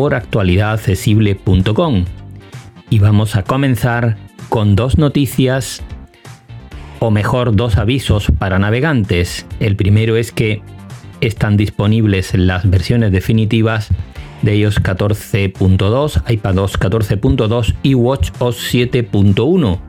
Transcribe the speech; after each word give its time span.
por 0.00 0.14
actualidadaccesible.com. 0.14 2.06
Y 2.88 3.00
vamos 3.00 3.36
a 3.36 3.42
comenzar 3.42 4.16
con 4.48 4.74
dos 4.74 4.96
noticias, 4.96 5.82
o 7.00 7.10
mejor, 7.10 7.54
dos 7.54 7.76
avisos 7.76 8.32
para 8.38 8.58
navegantes. 8.58 9.44
El 9.60 9.76
primero 9.76 10.16
es 10.16 10.32
que 10.32 10.62
están 11.20 11.58
disponibles 11.58 12.32
las 12.32 12.70
versiones 12.70 13.12
definitivas 13.12 13.90
de 14.40 14.56
iOS 14.56 14.82
14.2, 14.82 16.22
iPadOS 16.32 16.80
14.2 16.80 17.74
y 17.82 17.92
WatchOS 17.92 18.72
7.1. 18.72 19.80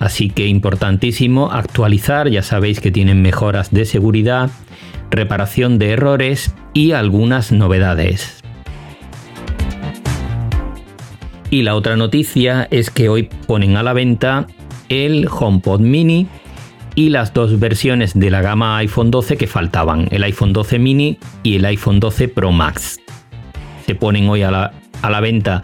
Así 0.00 0.28
que 0.28 0.48
importantísimo 0.48 1.52
actualizar, 1.52 2.28
ya 2.28 2.42
sabéis 2.42 2.80
que 2.80 2.90
tienen 2.90 3.22
mejoras 3.22 3.70
de 3.70 3.84
seguridad, 3.84 4.50
reparación 5.12 5.78
de 5.78 5.92
errores 5.92 6.52
y 6.74 6.90
algunas 6.90 7.52
novedades. 7.52 8.41
Y 11.52 11.64
la 11.64 11.74
otra 11.74 11.96
noticia 11.96 12.66
es 12.70 12.88
que 12.88 13.10
hoy 13.10 13.28
ponen 13.46 13.76
a 13.76 13.82
la 13.82 13.92
venta 13.92 14.46
el 14.88 15.28
HomePod 15.30 15.80
mini 15.80 16.26
y 16.94 17.10
las 17.10 17.34
dos 17.34 17.60
versiones 17.60 18.18
de 18.18 18.30
la 18.30 18.40
gama 18.40 18.78
iPhone 18.78 19.10
12 19.10 19.36
que 19.36 19.46
faltaban, 19.46 20.08
el 20.12 20.22
iPhone 20.22 20.54
12 20.54 20.78
mini 20.78 21.18
y 21.42 21.56
el 21.56 21.66
iPhone 21.66 22.00
12 22.00 22.28
Pro 22.28 22.52
Max. 22.52 23.00
Se 23.84 23.94
ponen 23.94 24.30
hoy 24.30 24.40
a 24.40 24.50
la, 24.50 24.72
a 25.02 25.10
la 25.10 25.20
venta 25.20 25.62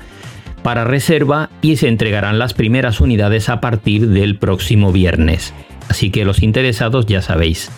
para 0.63 0.85
reserva 0.85 1.49
y 1.63 1.77
se 1.77 1.89
entregarán 1.89 2.39
las 2.39 2.53
primeras 2.53 3.01
unidades 3.01 3.49
a 3.49 3.63
partir 3.63 4.09
del 4.09 4.37
próximo 4.37 4.93
viernes. 4.93 5.55
Así 5.89 6.11
que 6.11 6.27
los 6.27 6.43
interesados 6.43 7.07
ya 7.07 7.23
sabéis, 7.23 7.71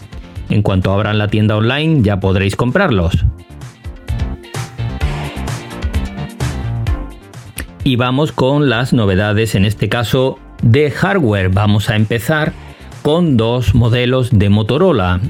en 0.48 0.62
cuanto 0.62 0.92
abran 0.92 1.19
la 1.19 1.28
tienda 1.28 1.56
online 1.56 2.02
ya 2.02 2.19
podréis 2.19 2.56
comprarlos. 2.56 3.24
Y 7.84 7.97
vamos 7.97 8.33
con 8.33 8.69
las 8.69 8.92
novedades, 8.92 9.55
en 9.55 9.64
este 9.64 9.89
caso 9.89 10.39
de 10.62 10.91
hardware. 10.91 11.48
Vamos 11.48 11.91
a 11.91 11.97
empezar 11.97 12.53
con 13.03 13.36
dos 13.36 13.75
modelos 13.75 14.31
de 14.31 14.48
Motorola. 14.48 15.20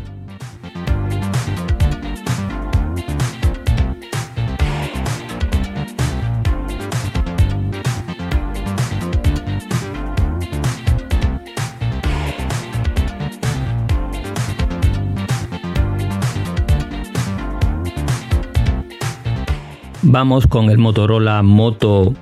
Vamos 20.03 20.49
con 20.49 20.71
el 20.71 20.79
Motorola 20.79 21.41
Moto 21.43 22.15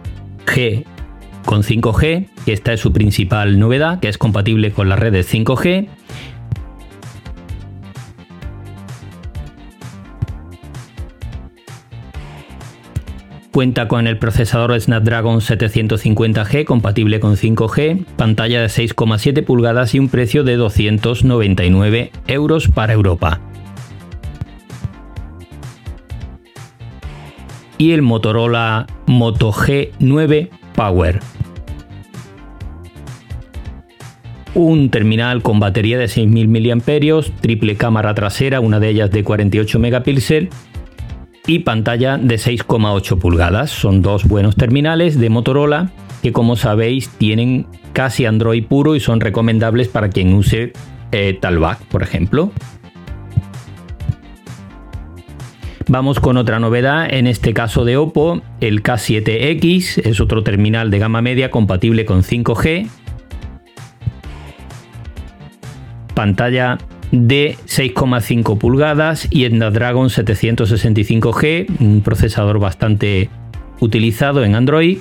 Con 1.44 1.62
5G, 1.62 2.26
que 2.44 2.52
esta 2.52 2.72
es 2.72 2.80
su 2.80 2.92
principal 2.92 3.60
novedad, 3.60 4.00
que 4.00 4.08
es 4.08 4.18
compatible 4.18 4.72
con 4.72 4.88
las 4.88 4.98
redes 4.98 5.32
5G. 5.32 5.88
Cuenta 13.52 13.86
con 13.86 14.08
el 14.08 14.18
procesador 14.18 14.78
Snapdragon 14.80 15.38
750G 15.38 16.64
compatible 16.64 17.20
con 17.20 17.36
5G, 17.36 18.04
pantalla 18.16 18.60
de 18.60 18.66
6,7 18.66 19.44
pulgadas 19.44 19.94
y 19.94 20.00
un 20.00 20.08
precio 20.08 20.42
de 20.42 20.56
299 20.56 22.10
euros 22.26 22.66
para 22.66 22.94
Europa. 22.94 23.47
Y 27.78 27.92
el 27.92 28.02
Motorola 28.02 28.86
Moto 29.06 29.52
G9 29.52 30.50
Power. 30.74 31.20
Un 34.54 34.90
terminal 34.90 35.42
con 35.42 35.60
batería 35.60 35.98
de 35.98 36.06
6.000 36.06 36.74
mAh, 36.76 37.40
triple 37.40 37.76
cámara 37.76 38.14
trasera, 38.14 38.60
una 38.60 38.80
de 38.80 38.88
ellas 38.88 39.10
de 39.10 39.22
48 39.22 39.78
megapíxeles 39.78 40.50
y 41.46 41.60
pantalla 41.60 42.18
de 42.18 42.34
6,8 42.34 43.18
pulgadas. 43.18 43.70
Son 43.70 44.02
dos 44.02 44.24
buenos 44.26 44.56
terminales 44.56 45.18
de 45.18 45.30
Motorola 45.30 45.92
que 46.22 46.32
como 46.32 46.56
sabéis 46.56 47.08
tienen 47.08 47.66
casi 47.92 48.26
Android 48.26 48.64
puro 48.64 48.96
y 48.96 49.00
son 49.00 49.20
recomendables 49.20 49.88
para 49.88 50.10
quien 50.10 50.34
use 50.34 50.72
eh, 51.12 51.40
por 51.90 52.02
ejemplo. 52.02 52.52
Vamos 55.90 56.20
con 56.20 56.36
otra 56.36 56.60
novedad, 56.60 57.08
en 57.10 57.26
este 57.26 57.54
caso 57.54 57.86
de 57.86 57.96
Oppo, 57.96 58.42
el 58.60 58.82
K7X 58.82 60.02
es 60.04 60.20
otro 60.20 60.42
terminal 60.42 60.90
de 60.90 60.98
gama 60.98 61.22
media 61.22 61.50
compatible 61.50 62.04
con 62.04 62.22
5G. 62.22 62.90
Pantalla 66.12 66.76
de 67.10 67.56
6,5 67.66 68.58
pulgadas 68.58 69.28
y 69.30 69.46
Snapdragon 69.48 70.10
765G, 70.10 71.80
un 71.80 72.02
procesador 72.02 72.58
bastante 72.58 73.30
utilizado 73.80 74.44
en 74.44 74.56
Android 74.56 74.98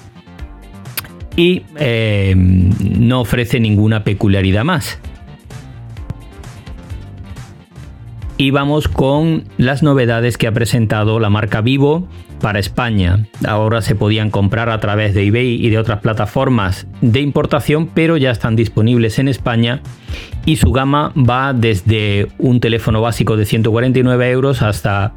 y 1.36 1.64
eh, 1.76 2.34
no 2.38 3.20
ofrece 3.20 3.60
ninguna 3.60 4.06
peculiaridad 4.06 4.64
más. 4.64 5.00
Y 8.40 8.52
vamos 8.52 8.88
con 8.88 9.46
las 9.58 9.82
novedades 9.82 10.38
que 10.38 10.46
ha 10.46 10.52
presentado 10.52 11.20
la 11.20 11.32
marca 11.32 11.62
Vivo 11.62 12.08
para 12.40 12.60
España. 12.60 13.26
Ahora 13.48 13.82
se 13.82 13.96
podían 13.96 14.30
comprar 14.30 14.70
a 14.70 14.80
través 14.80 15.16
de 15.16 15.26
eBay 15.26 15.56
y 15.56 15.72
de 15.72 15.80
otras 15.80 16.02
plataformas 16.02 16.86
de 17.02 17.22
importación, 17.22 17.88
pero 17.88 18.16
ya 18.16 18.30
están 18.30 18.56
disponibles 18.56 19.18
en 19.18 19.28
España. 19.28 19.82
Y 20.46 20.58
su 20.58 20.72
gama 20.72 21.14
va 21.18 21.54
desde 21.54 22.28
un 22.38 22.60
teléfono 22.60 23.02
básico 23.02 23.38
de 23.38 23.46
149 23.46 24.30
euros 24.30 24.62
hasta 24.62 25.16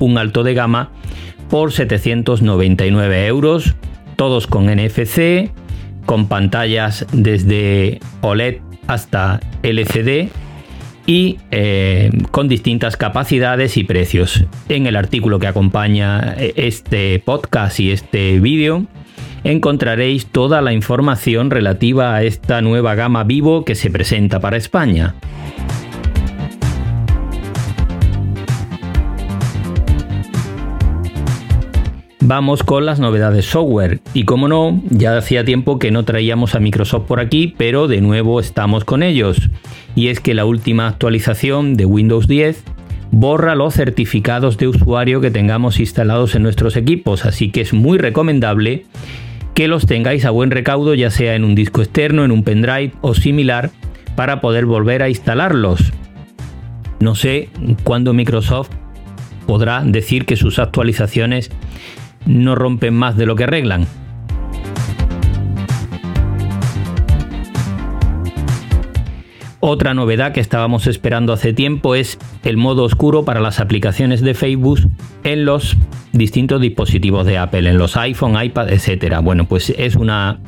un 0.00 0.18
alto 0.18 0.42
de 0.42 0.54
gama 0.54 0.90
por 1.48 1.70
799 1.70 3.26
euros, 3.28 3.76
todos 4.16 4.48
con 4.48 4.66
NFC, 4.66 5.52
con 6.06 6.26
pantallas 6.26 7.06
desde 7.12 8.00
OLED 8.20 8.56
hasta 8.88 9.38
LCD 9.62 10.28
y 11.08 11.38
eh, 11.50 12.10
con 12.30 12.48
distintas 12.48 12.98
capacidades 12.98 13.78
y 13.78 13.84
precios. 13.84 14.44
En 14.68 14.86
el 14.86 14.94
artículo 14.94 15.38
que 15.38 15.46
acompaña 15.46 16.34
eh, 16.36 16.52
este 16.56 17.18
podcast 17.18 17.80
y 17.80 17.92
este 17.92 18.38
vídeo 18.40 18.84
encontraréis 19.42 20.26
toda 20.26 20.60
la 20.60 20.74
información 20.74 21.50
relativa 21.50 22.14
a 22.14 22.24
esta 22.24 22.60
nueva 22.60 22.94
gama 22.94 23.24
Vivo 23.24 23.64
que 23.64 23.74
se 23.74 23.88
presenta 23.90 24.38
para 24.40 24.58
España. 24.58 25.14
Vamos 32.28 32.62
con 32.62 32.84
las 32.84 33.00
novedades 33.00 33.46
software. 33.46 34.00
Y 34.12 34.24
como 34.24 34.48
no, 34.48 34.82
ya 34.90 35.16
hacía 35.16 35.46
tiempo 35.46 35.78
que 35.78 35.90
no 35.90 36.04
traíamos 36.04 36.54
a 36.54 36.60
Microsoft 36.60 37.06
por 37.06 37.20
aquí, 37.20 37.54
pero 37.56 37.88
de 37.88 38.02
nuevo 38.02 38.38
estamos 38.38 38.84
con 38.84 39.02
ellos. 39.02 39.48
Y 39.94 40.08
es 40.08 40.20
que 40.20 40.34
la 40.34 40.44
última 40.44 40.88
actualización 40.88 41.74
de 41.74 41.86
Windows 41.86 42.28
10 42.28 42.64
borra 43.12 43.54
los 43.54 43.72
certificados 43.72 44.58
de 44.58 44.68
usuario 44.68 45.22
que 45.22 45.30
tengamos 45.30 45.80
instalados 45.80 46.34
en 46.34 46.42
nuestros 46.42 46.76
equipos, 46.76 47.24
así 47.24 47.50
que 47.50 47.62
es 47.62 47.72
muy 47.72 47.96
recomendable 47.96 48.84
que 49.54 49.66
los 49.66 49.86
tengáis 49.86 50.26
a 50.26 50.30
buen 50.30 50.50
recaudo, 50.50 50.92
ya 50.92 51.08
sea 51.08 51.34
en 51.34 51.44
un 51.44 51.54
disco 51.54 51.80
externo, 51.80 52.26
en 52.26 52.30
un 52.30 52.44
pendrive 52.44 52.92
o 53.00 53.14
similar, 53.14 53.70
para 54.16 54.42
poder 54.42 54.66
volver 54.66 55.02
a 55.02 55.08
instalarlos. 55.08 55.94
No 57.00 57.14
sé 57.14 57.48
cuándo 57.84 58.12
Microsoft 58.12 58.68
podrá 59.46 59.82
decir 59.82 60.26
que 60.26 60.36
sus 60.36 60.58
actualizaciones 60.58 61.50
no 62.26 62.54
rompen 62.54 62.94
más 62.94 63.16
de 63.16 63.26
lo 63.26 63.36
que 63.36 63.44
arreglan. 63.44 63.86
Otra 69.60 69.92
novedad 69.92 70.32
que 70.32 70.40
estábamos 70.40 70.86
esperando 70.86 71.32
hace 71.32 71.52
tiempo 71.52 71.96
es 71.96 72.18
el 72.44 72.56
modo 72.56 72.84
oscuro 72.84 73.24
para 73.24 73.40
las 73.40 73.58
aplicaciones 73.58 74.20
de 74.20 74.34
Facebook 74.34 74.78
en 75.24 75.44
los 75.44 75.76
distintos 76.12 76.60
dispositivos 76.60 77.26
de 77.26 77.38
Apple, 77.38 77.68
en 77.68 77.76
los 77.76 77.96
iPhone, 77.96 78.40
iPad, 78.40 78.70
etc. 78.70 79.16
Bueno, 79.20 79.46
pues 79.46 79.74
es 79.76 79.96
una 79.96 80.38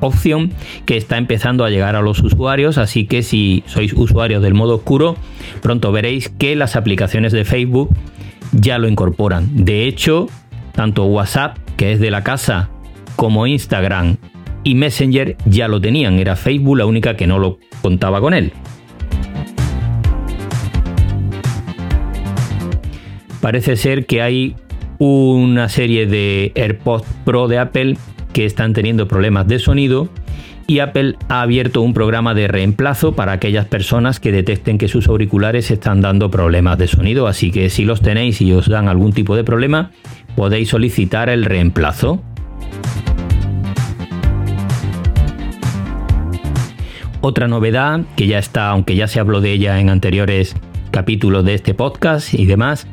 opción 0.00 0.52
que 0.84 0.98
está 0.98 1.16
empezando 1.16 1.64
a 1.64 1.70
llegar 1.70 1.96
a 1.96 2.02
los 2.02 2.20
usuarios, 2.20 2.76
así 2.76 3.06
que 3.06 3.22
si 3.22 3.62
sois 3.66 3.94
usuarios 3.94 4.42
del 4.42 4.52
modo 4.52 4.76
oscuro, 4.76 5.16
pronto 5.62 5.90
veréis 5.90 6.28
que 6.28 6.54
las 6.54 6.76
aplicaciones 6.76 7.32
de 7.32 7.46
Facebook 7.46 7.90
ya 8.52 8.76
lo 8.76 8.88
incorporan. 8.88 9.64
De 9.64 9.86
hecho, 9.86 10.28
tanto 10.72 11.04
WhatsApp, 11.04 11.58
que 11.76 11.92
es 11.92 12.00
de 12.00 12.10
la 12.10 12.22
casa, 12.22 12.70
como 13.16 13.46
Instagram 13.46 14.16
y 14.64 14.74
Messenger 14.74 15.36
ya 15.44 15.68
lo 15.68 15.80
tenían. 15.80 16.18
Era 16.18 16.36
Facebook 16.36 16.78
la 16.78 16.86
única 16.86 17.16
que 17.16 17.26
no 17.26 17.38
lo 17.38 17.58
contaba 17.82 18.20
con 18.20 18.34
él. 18.34 18.52
Parece 23.40 23.76
ser 23.76 24.06
que 24.06 24.22
hay 24.22 24.54
una 24.98 25.68
serie 25.68 26.06
de 26.06 26.52
AirPods 26.54 27.06
Pro 27.24 27.48
de 27.48 27.58
Apple 27.58 27.96
que 28.32 28.46
están 28.46 28.72
teniendo 28.72 29.08
problemas 29.08 29.48
de 29.48 29.58
sonido 29.58 30.08
y 30.66 30.78
Apple 30.80 31.16
ha 31.28 31.42
abierto 31.42 31.82
un 31.82 31.94
programa 31.94 32.34
de 32.34 32.48
reemplazo 32.48 33.12
para 33.12 33.32
aquellas 33.32 33.66
personas 33.66 34.20
que 34.20 34.32
detecten 34.32 34.78
que 34.78 34.88
sus 34.88 35.08
auriculares 35.08 35.70
están 35.70 36.00
dando 36.00 36.30
problemas 36.30 36.78
de 36.78 36.88
sonido. 36.88 37.26
Así 37.26 37.50
que 37.50 37.70
si 37.70 37.84
los 37.84 38.00
tenéis 38.00 38.40
y 38.40 38.52
os 38.52 38.68
dan 38.68 38.88
algún 38.88 39.12
tipo 39.12 39.36
de 39.36 39.44
problema, 39.44 39.90
podéis 40.36 40.68
solicitar 40.68 41.28
el 41.28 41.44
reemplazo. 41.44 42.22
Otra 47.20 47.46
novedad 47.46 48.00
que 48.16 48.26
ya 48.26 48.38
está, 48.38 48.68
aunque 48.70 48.96
ya 48.96 49.06
se 49.06 49.20
habló 49.20 49.40
de 49.40 49.52
ella 49.52 49.78
en 49.78 49.90
anteriores 49.90 50.56
capítulos 50.90 51.44
de 51.44 51.54
este 51.54 51.72
podcast 51.72 52.34
y 52.34 52.46
demás, 52.46 52.88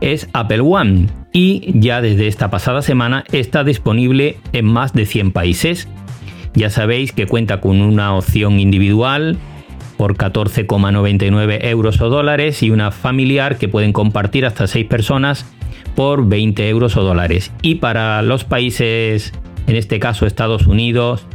es 0.00 0.28
Apple 0.32 0.60
One 0.60 1.06
y 1.32 1.72
ya 1.80 2.02
desde 2.02 2.26
esta 2.26 2.50
pasada 2.50 2.82
semana 2.82 3.24
está 3.32 3.64
disponible 3.64 4.36
en 4.52 4.66
más 4.66 4.92
de 4.92 5.06
100 5.06 5.32
países. 5.32 5.88
Ya 6.54 6.70
sabéis 6.70 7.12
que 7.12 7.26
cuenta 7.26 7.60
con 7.60 7.80
una 7.80 8.14
opción 8.14 8.60
individual 8.60 9.38
por 9.96 10.16
14,99 10.16 11.64
euros 11.66 12.00
o 12.00 12.08
dólares 12.08 12.62
y 12.62 12.70
una 12.70 12.90
familiar 12.90 13.58
que 13.58 13.68
pueden 13.68 13.92
compartir 13.92 14.44
hasta 14.44 14.66
6 14.66 14.86
personas 14.86 15.46
por 15.94 16.28
20 16.28 16.68
euros 16.68 16.96
o 16.96 17.02
dólares. 17.02 17.52
Y 17.62 17.76
para 17.76 18.22
los 18.22 18.44
países, 18.44 19.32
en 19.66 19.76
este 19.76 19.98
caso 19.98 20.26
Estados 20.26 20.66
Unidos, 20.66 21.26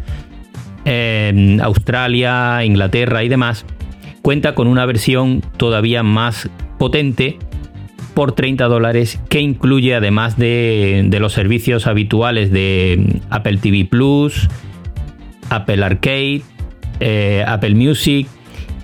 Australia, 1.62 2.64
Inglaterra 2.64 3.24
y 3.24 3.30
demás, 3.30 3.66
cuenta 4.22 4.56
con 4.56 4.68
una 4.68 4.86
versión 4.86 5.42
todavía 5.58 6.04
más 6.04 6.50
potente 6.78 7.38
por 8.14 8.31
30 8.31 8.66
dólares 8.66 9.19
que 9.30 9.42
incluye 9.42 9.94
además 9.94 10.38
de, 10.38 11.08
los 11.19 11.34
servicios 11.34 11.88
habituales 11.88 12.52
de 12.52 13.19
Apple 13.30 13.58
TV 13.58 13.86
Plus, 13.86 14.48
Apple 15.50 15.84
Arcade, 15.84 16.42
eh, 17.00 17.44
Apple 17.48 17.76
Music 17.76 18.28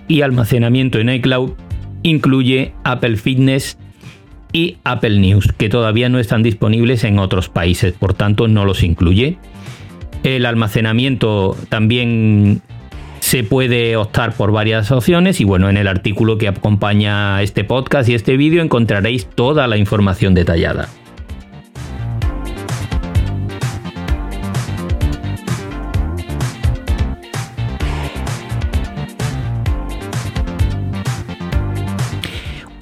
y 0.08 0.22
almacenamiento 0.22 1.00
en 1.00 1.10
iCloud, 1.10 1.52
incluye 2.04 2.74
Apple 2.84 3.18
Fitness 3.18 3.78
y 4.52 4.78
Apple 4.84 5.20
News, 5.20 5.52
que 5.58 5.70
todavía 5.70 6.10
no 6.10 6.20
están 6.20 6.44
disponibles 6.44 7.04
en 7.04 7.20
otros 7.20 7.50
países, 7.50 7.94
por 7.94 8.14
tanto 8.14 8.48
no 8.48 8.66
los 8.66 8.84
incluye. 8.84 9.38
El 10.24 10.46
almacenamiento 10.46 11.58
también 11.70 12.62
se 13.20 13.44
puede 13.44 13.96
optar 13.96 14.34
por 14.34 14.52
varias 14.52 14.92
opciones 14.92 15.42
y 15.42 15.44
bueno, 15.44 15.70
en 15.70 15.78
el 15.78 15.88
artículo 15.88 16.38
que 16.38 16.48
acompaña 16.48 17.42
este 17.42 17.64
podcast 17.64 18.08
y 18.10 18.14
este 18.14 18.38
vídeo 18.38 18.62
encontraréis 18.62 19.26
toda 19.26 19.68
la 19.68 19.78
información 19.78 20.34
detallada. 20.34 20.90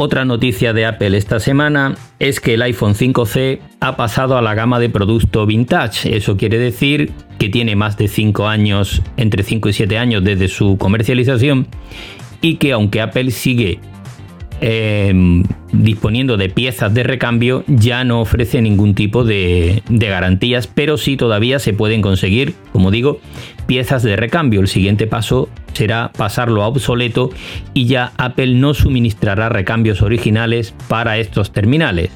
Otra 0.03 0.25
noticia 0.25 0.74
de 0.74 0.88
Apple 0.88 1.15
esta 1.15 1.39
semana 1.39 1.94
es 2.18 2.39
que 2.39 2.56
el 2.56 2.63
iPhone 2.63 2.95
5C 2.95 3.59
ha 3.81 3.98
pasado 3.98 4.36
a 4.36 4.42
la 4.42 4.56
gama 4.56 4.80
de 4.80 4.89
producto 4.89 5.45
vintage. 5.45 6.18
Eso 6.18 6.38
quiere 6.38 6.57
decir 6.57 7.12
que 7.38 7.50
tiene 7.50 7.75
más 7.75 7.98
de 8.00 8.07
5 8.07 8.48
años, 8.48 9.03
entre 9.15 9.44
5 9.44 9.69
y 9.69 9.74
7 9.74 10.00
años 10.00 10.24
desde 10.24 10.48
su 10.48 10.80
comercialización 10.80 11.68
y 12.42 12.56
que 12.56 12.71
aunque 12.71 13.00
Apple 13.00 13.30
sigue 13.30 13.80
Em, 14.63 15.42
disponiendo 15.74 16.38
de 16.38 16.48
piezas 16.48 16.94
de 16.94 17.02
recambio 17.02 17.63
ya 17.66 18.04
no 18.04 18.22
ofrece 18.22 18.62
ningún 18.62 18.94
tipo 18.94 19.24
de, 19.24 19.81
garantías, 19.90 20.68
pero 20.68 20.98
sí 20.98 21.18
todavía 21.18 21.58
se 21.58 21.74
pueden 21.74 22.04
conseguir, 22.04 22.54
como 22.72 22.92
digo, 22.92 23.19
piezas 23.66 24.04
de 24.04 24.16
recambio. 24.16 24.62
El 24.62 24.68
siguiente 24.68 25.08
paso 25.08 25.50
será 25.74 26.12
pasarlo 26.16 26.62
a 26.62 26.68
obsoleto 26.68 27.31
y 27.74 27.88
ya 27.88 28.12
Apple 28.18 28.54
no 28.54 28.75
suministrará 28.75 29.50
recambios 29.50 30.04
originales 30.04 30.75
para 30.88 31.18
estos 31.18 31.52
terminales. 31.52 32.12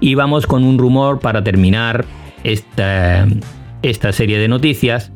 Y 0.00 0.14
vamos 0.16 0.46
con 0.46 0.64
un 0.64 0.76
rumor 0.76 1.20
para 1.20 1.42
terminar 1.42 2.04
esta, 2.44 3.26
esta 3.80 4.12
serie 4.12 4.38
de 4.38 4.48
noticias 4.48 5.12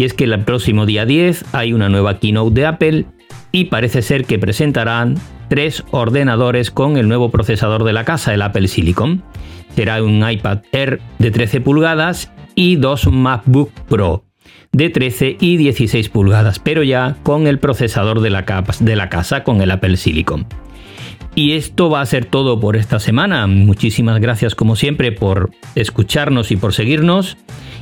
y 0.00 0.04
es 0.04 0.14
que 0.14 0.24
el 0.24 0.44
próximo 0.44 0.86
día 0.86 1.04
10 1.04 1.44
hay 1.52 1.74
una 1.74 1.90
nueva 1.90 2.18
keynote 2.20 2.58
de 2.58 2.66
Apple 2.66 3.04
y 3.52 3.64
parece 3.66 4.00
ser 4.00 4.24
que 4.24 4.38
presentarán 4.38 5.18
tres 5.50 5.84
ordenadores 5.90 6.70
con 6.70 6.96
el 6.96 7.06
nuevo 7.06 7.30
procesador 7.30 7.84
de 7.84 7.92
la 7.92 8.06
casa, 8.06 8.32
el 8.32 8.40
Apple 8.40 8.68
Silicon. 8.68 9.22
Será 9.76 10.02
un 10.02 10.26
iPad 10.26 10.60
Air 10.72 11.02
de 11.18 11.30
13 11.30 11.60
pulgadas 11.60 12.32
y 12.54 12.76
dos 12.76 13.08
MacBook 13.08 13.72
Pro 13.90 14.24
de 14.72 14.88
13 14.88 15.36
y 15.38 15.58
16 15.58 16.08
pulgadas, 16.08 16.60
pero 16.60 16.82
ya 16.82 17.18
con 17.22 17.46
el 17.46 17.58
procesador 17.58 18.22
de 18.22 18.30
la, 18.30 18.46
de 18.80 18.96
la 18.96 19.10
casa, 19.10 19.44
con 19.44 19.60
el 19.60 19.70
Apple 19.70 19.98
Silicon. 19.98 20.46
Y 21.34 21.52
esto 21.52 21.90
va 21.90 22.00
a 22.00 22.06
ser 22.06 22.24
todo 22.24 22.58
por 22.58 22.74
esta 22.74 23.00
semana. 23.00 23.46
Muchísimas 23.46 24.18
gracias 24.18 24.54
como 24.54 24.76
siempre 24.76 25.12
por 25.12 25.50
escucharnos 25.74 26.52
y 26.52 26.56
por 26.56 26.72
seguirnos 26.72 27.36